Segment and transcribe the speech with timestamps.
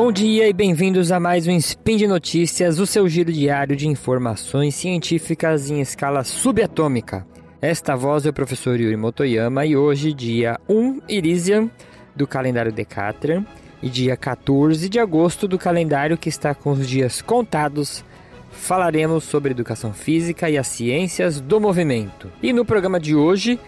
[0.00, 3.88] Bom dia e bem-vindos a mais um Spin de Notícias, o seu giro diário de
[3.88, 7.26] informações científicas em escala subatômica.
[7.60, 11.68] Esta voz é o professor Yuri Motoyama e hoje, dia 1 Irisian
[12.14, 13.44] do calendário Decatran
[13.82, 18.04] e dia 14 de agosto do calendário que está com os dias contados,
[18.52, 22.30] falaremos sobre educação física e as ciências do movimento.
[22.40, 23.58] E no programa de hoje,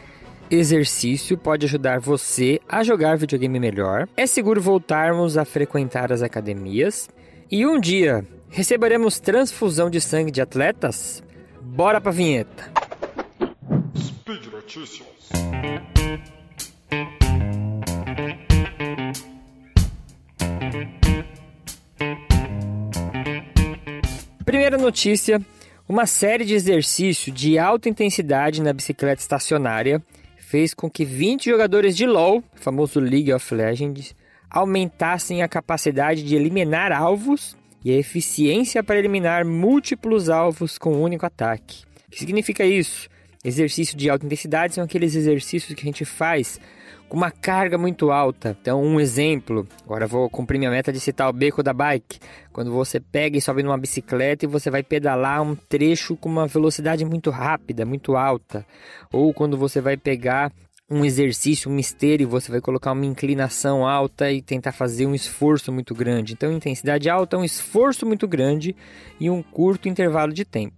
[0.51, 4.09] exercício pode ajudar você a jogar videogame melhor.
[4.17, 7.09] É seguro voltarmos a frequentar as academias.
[7.51, 11.23] E um dia receberemos transfusão de sangue de atletas?
[11.63, 12.71] Bora pra vinheta!
[13.97, 15.09] Speed Notícias.
[24.45, 25.41] Primeira notícia:
[25.89, 30.02] uma série de exercícios de alta intensidade na bicicleta estacionária
[30.51, 34.16] fez com que 20 jogadores de LoL, famoso League of Legends,
[34.51, 41.02] aumentassem a capacidade de eliminar alvos e a eficiência para eliminar múltiplos alvos com um
[41.02, 41.84] único ataque.
[42.09, 43.09] O que significa isso?
[43.45, 46.60] Exercício de alta intensidade são aqueles exercícios que a gente faz
[47.11, 48.57] com uma carga muito alta.
[48.63, 52.21] Então, um exemplo, agora vou cumprir minha meta de citar o beco da bike.
[52.52, 56.47] Quando você pega e sobe numa bicicleta e você vai pedalar um trecho com uma
[56.47, 58.65] velocidade muito rápida, muito alta.
[59.13, 60.52] Ou quando você vai pegar
[60.89, 65.72] um exercício, um mistério, você vai colocar uma inclinação alta e tentar fazer um esforço
[65.72, 66.34] muito grande.
[66.34, 68.75] Então, intensidade alta, um esforço muito grande
[69.19, 70.77] e um curto intervalo de tempo.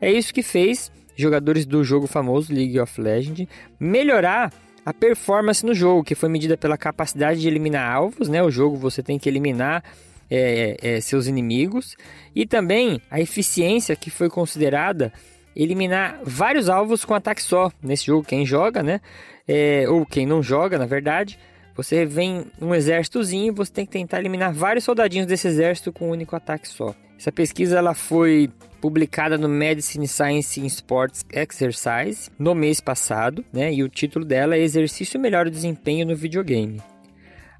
[0.00, 3.46] É isso que fez jogadores do jogo famoso League of Legends
[3.78, 4.52] melhorar
[4.84, 8.42] a performance no jogo, que foi medida pela capacidade de eliminar alvos, né?
[8.42, 9.82] O jogo você tem que eliminar
[10.30, 11.96] é, é, seus inimigos
[12.34, 15.12] e também a eficiência que foi considerada
[15.54, 18.24] eliminar vários alvos com ataque só nesse jogo.
[18.24, 19.00] Quem joga, né?
[19.46, 21.38] É, ou quem não joga, na verdade,
[21.74, 26.12] você vem um exércitozinho, você tem que tentar eliminar vários soldadinhos desse exército com um
[26.12, 26.94] único ataque só.
[27.20, 28.48] Essa pesquisa ela foi
[28.80, 33.70] publicada no Medicine Science in Sports Exercise no mês passado, né?
[33.70, 36.80] E o título dela é Exercício Melhor Desempenho no Videogame.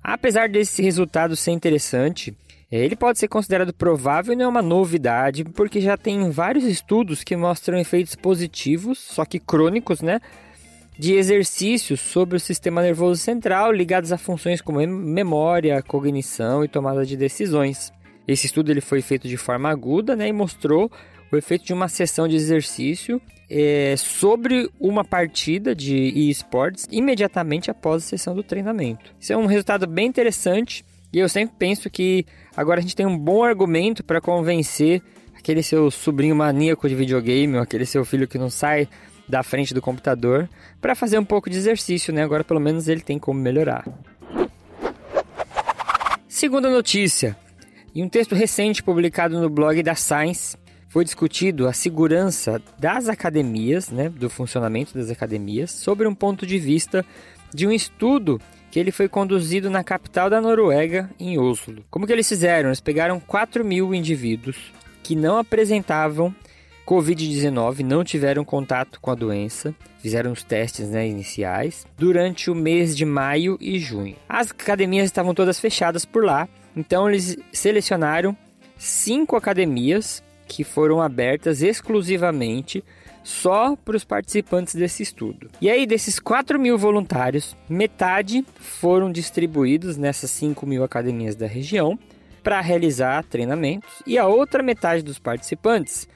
[0.03, 2.35] Apesar desse resultado ser interessante,
[2.73, 6.65] é, ele pode ser considerado provável e não é uma novidade, porque já tem vários
[6.65, 10.23] estudos que mostram efeitos positivos, só que crônicos, né?
[10.99, 17.05] De exercícios sobre o sistema nervoso central ligados a funções como memória, cognição e tomada
[17.05, 17.93] de decisões.
[18.27, 20.91] Esse estudo ele foi feito de forma aguda né, e mostrou
[21.33, 25.95] o efeito de uma sessão de exercício é, sobre uma partida de
[26.31, 29.15] esportes imediatamente após a sessão do treinamento.
[29.19, 32.25] Isso é um resultado bem interessante e eu sempre penso que
[32.57, 35.03] agora a gente tem um bom argumento para convencer
[35.37, 38.89] aquele seu sobrinho maníaco de videogame ou aquele seu filho que não sai
[39.29, 40.49] da frente do computador
[40.81, 42.23] para fazer um pouco de exercício, né?
[42.23, 43.85] Agora pelo menos ele tem como melhorar.
[46.29, 47.37] Segunda notícia:
[47.95, 50.57] em um texto recente publicado no blog da Science,
[50.89, 56.59] foi discutido a segurança das academias, né, do funcionamento das academias, sobre um ponto de
[56.59, 57.05] vista
[57.53, 58.41] de um estudo
[58.71, 61.85] que ele foi conduzido na capital da Noruega, em Oslo.
[61.91, 62.69] Como que eles fizeram?
[62.69, 64.73] Eles pegaram 4 mil indivíduos
[65.03, 66.35] que não apresentavam
[66.87, 72.97] Covid-19, não tiveram contato com a doença, fizeram os testes né, iniciais durante o mês
[72.97, 74.17] de maio e junho.
[74.29, 78.37] As academias estavam todas fechadas por lá então eles selecionaram
[78.79, 82.83] cinco academias que foram abertas exclusivamente
[83.23, 85.51] só para os participantes desse estudo.
[85.61, 91.99] E aí, desses 4 mil voluntários, metade foram distribuídos nessas 5 mil academias da região
[92.43, 96.09] para realizar treinamentos, e a outra metade dos participantes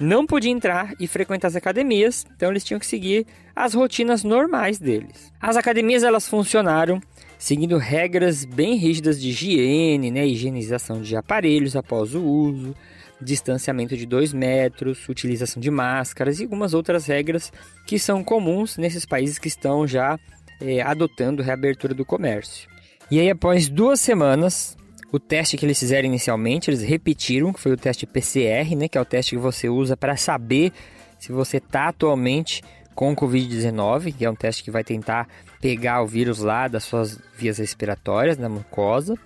[0.00, 4.78] não podia entrar e frequentar as academias, então eles tinham que seguir as rotinas normais
[4.78, 5.30] deles.
[5.40, 7.00] As academias elas funcionaram
[7.38, 12.74] seguindo regras bem rígidas de higiene, né, higienização de aparelhos após o uso,
[13.20, 17.52] distanciamento de 2 metros, utilização de máscaras e algumas outras regras
[17.86, 20.18] que são comuns nesses países que estão já
[20.60, 22.68] é, adotando reabertura do comércio.
[23.10, 24.76] E aí, após duas semanas,
[25.12, 28.96] o teste que eles fizeram inicialmente, eles repetiram, que foi o teste PCR, né, que
[28.96, 30.72] é o teste que você usa para saber
[31.18, 32.62] se você está atualmente
[32.94, 35.28] com Covid-19, que é um teste que vai tentar
[35.60, 39.16] pegar o vírus lá das suas vias respiratórias, na mucosa.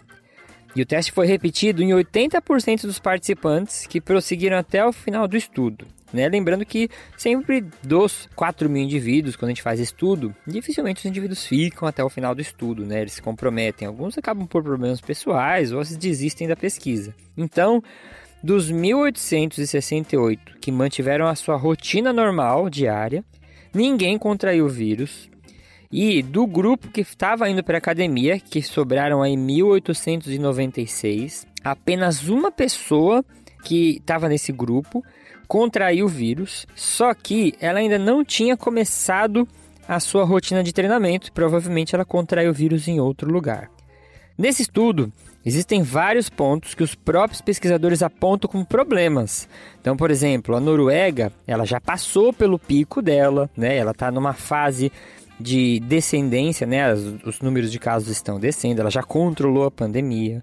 [0.76, 5.36] E o teste foi repetido em 80% dos participantes que prosseguiram até o final do
[5.36, 5.86] estudo.
[6.14, 6.26] Né?
[6.28, 11.44] Lembrando que sempre dos 4 mil indivíduos, quando a gente faz estudo, dificilmente os indivíduos
[11.44, 13.00] ficam até o final do estudo, né?
[13.00, 13.88] eles se comprometem.
[13.88, 17.12] Alguns acabam por problemas pessoais ou se desistem da pesquisa.
[17.36, 17.82] Então,
[18.40, 23.24] dos 1868 que mantiveram a sua rotina normal diária,
[23.74, 25.28] ninguém contraiu o vírus
[25.90, 32.52] E do grupo que estava indo para a academia, que sobraram aí 1896, apenas uma
[32.52, 33.24] pessoa
[33.64, 35.02] que estava nesse grupo
[35.46, 39.46] contraiu o vírus, só que ela ainda não tinha começado
[39.86, 43.70] a sua rotina de treinamento, provavelmente ela contraiu o vírus em outro lugar.
[44.36, 45.12] Nesse estudo,
[45.44, 49.48] existem vários pontos que os próprios pesquisadores apontam como problemas.
[49.80, 53.76] Então, por exemplo, a Noruega, ela já passou pelo pico dela, né?
[53.76, 54.90] Ela está numa fase
[55.38, 56.92] de descendência, né?
[56.92, 60.42] Os, números de casos estão descendo, ela já controlou a pandemia.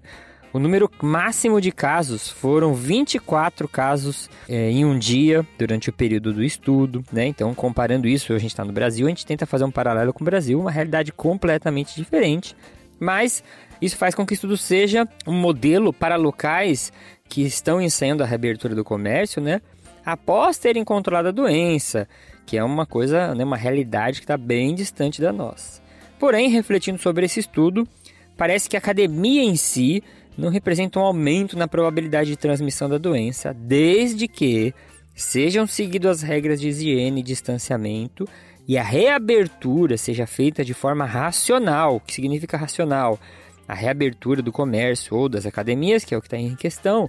[0.52, 6.30] O número máximo de casos foram 24 casos é, em um dia durante o período
[6.30, 7.26] do estudo, né?
[7.26, 10.22] Então, comparando isso, a gente está no Brasil, a gente tenta fazer um paralelo com
[10.22, 12.54] o Brasil, uma realidade completamente diferente,
[13.00, 13.42] mas
[13.80, 16.92] isso faz com que o estudo seja um modelo para locais
[17.30, 19.62] que estão ensaiando a reabertura do comércio, né?
[20.04, 22.06] Após terem controlado a doença,
[22.44, 25.80] que é uma coisa, né, uma realidade que está bem distante da nossa.
[26.18, 27.88] Porém, refletindo sobre esse estudo,
[28.36, 30.02] parece que a academia em si
[30.36, 34.74] não representa um aumento na probabilidade de transmissão da doença, desde que
[35.14, 38.26] sejam seguidas as regras de higiene e distanciamento
[38.66, 41.96] e a reabertura seja feita de forma racional.
[41.96, 43.18] O que significa racional?
[43.66, 47.08] A reabertura do comércio ou das academias, que é o que está em questão,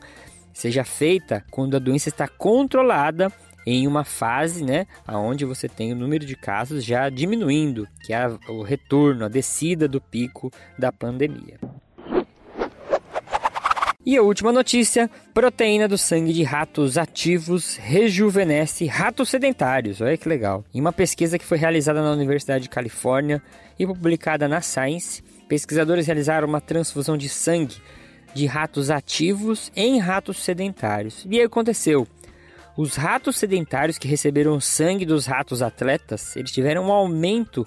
[0.54, 3.32] seja feita quando a doença está controlada
[3.66, 8.28] em uma fase, né, onde você tem o número de casos já diminuindo, que é
[8.50, 11.58] o retorno, a descida do pico da pandemia.
[14.06, 20.02] E a última notícia: proteína do sangue de ratos ativos rejuvenesce ratos sedentários.
[20.02, 20.66] Olha que legal.
[20.74, 23.42] Em uma pesquisa que foi realizada na Universidade de Califórnia
[23.80, 27.78] e publicada na Science, pesquisadores realizaram uma transfusão de sangue
[28.34, 31.26] de ratos ativos em ratos sedentários.
[31.30, 32.06] E aí aconteceu.
[32.76, 37.66] Os ratos sedentários que receberam sangue dos ratos atletas, eles tiveram um aumento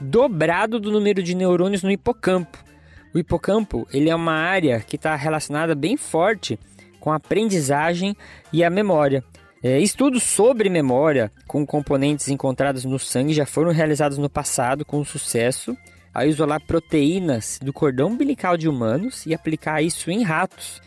[0.00, 2.67] dobrado do número de neurônios no hipocampo
[3.14, 6.58] o hipocampo ele é uma área que está relacionada bem forte
[7.00, 8.16] com a aprendizagem
[8.52, 9.24] e a memória.
[9.62, 15.04] É, estudos sobre memória com componentes encontrados no sangue já foram realizados no passado com
[15.04, 15.76] sucesso
[16.14, 20.80] ao isolar proteínas do cordão umbilical de humanos e aplicar isso em ratos,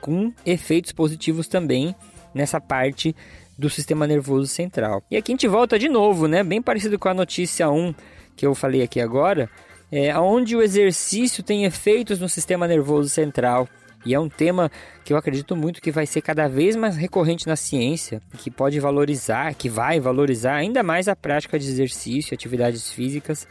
[0.00, 1.94] com efeitos positivos também
[2.34, 3.14] nessa parte
[3.58, 5.02] do sistema nervoso central.
[5.10, 6.42] E aqui a gente volta de novo, né?
[6.42, 7.94] Bem parecido com a notícia 1
[8.36, 9.48] que eu falei aqui agora,
[9.90, 13.68] é, onde o exercício tem efeitos no sistema nervoso central.
[14.04, 14.70] E é um tema
[15.04, 18.78] que eu acredito muito que vai ser cada vez mais recorrente na ciência, que pode
[18.78, 23.48] valorizar, que vai valorizar ainda mais a prática de exercício, atividades físicas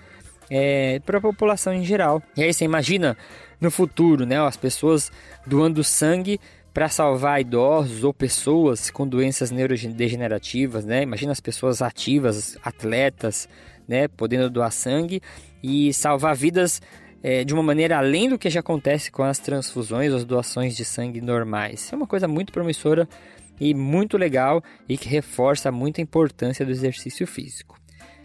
[0.49, 2.21] é, para a população em geral.
[2.37, 3.17] E aí você imagina
[3.59, 5.11] no futuro, né, as pessoas
[5.45, 6.39] doando sangue
[6.73, 11.03] para salvar idosos ou pessoas com doenças neurodegenerativas, né?
[11.03, 13.47] Imagina as pessoas ativas, atletas,
[13.87, 15.21] né, podendo doar sangue
[15.65, 16.79] e salvar vidas
[17.23, 20.85] é, de uma maneira além do que já acontece com as transfusões as doações de
[20.85, 21.91] sangue normais.
[21.91, 23.09] É uma coisa muito promissora
[23.59, 27.79] e muito legal e que reforça muito a importância do exercício físico.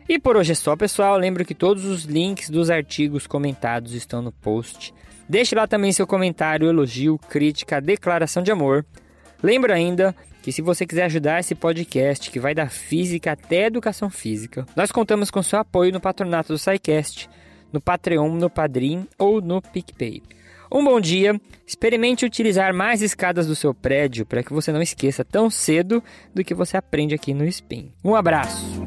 [0.07, 1.17] E por hoje é só, pessoal.
[1.17, 4.93] Lembro que todos os links dos artigos comentados estão no post.
[5.27, 8.85] Deixe lá também seu comentário, elogio, crítica, declaração de amor.
[9.43, 14.09] Lembro ainda que se você quiser ajudar esse podcast que vai da física até educação
[14.09, 17.29] física, nós contamos com seu apoio no patronato do SciCast,
[17.73, 20.23] no Patreon, no Padrim ou no PicPay.
[20.73, 25.25] Um bom dia, experimente utilizar mais escadas do seu prédio para que você não esqueça
[25.25, 27.93] tão cedo do que você aprende aqui no Spin.
[28.05, 28.87] Um abraço!